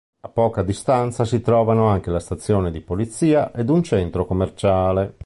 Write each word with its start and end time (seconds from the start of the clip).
A 0.21 0.29
poca 0.29 0.63
distanza 0.63 1.25
si 1.25 1.41
trovano 1.41 1.85
anche 1.89 2.09
la 2.09 2.19
stazione 2.19 2.71
di 2.71 2.81
polizia 2.81 3.51
ed 3.51 3.69
un 3.69 3.83
centro 3.83 4.25
commerciale. 4.25 5.19